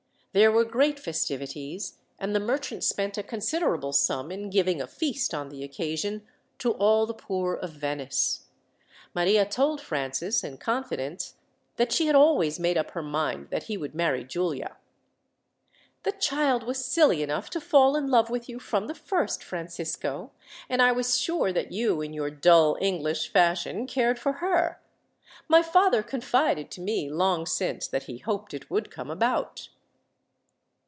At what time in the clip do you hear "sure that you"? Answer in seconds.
21.19-21.99